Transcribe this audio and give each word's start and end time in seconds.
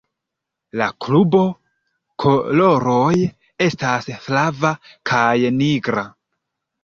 La 0.81 0.85
klubo 1.07 1.41
koloroj 2.23 3.11
estas 3.65 4.09
flava 4.23 4.71
kaj 5.11 5.37
nigra. 5.61 6.07